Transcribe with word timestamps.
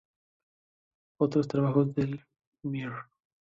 Otros 1.19 1.47
trabajos 1.47 1.93
de 1.93 2.21
Mr. 2.63 3.05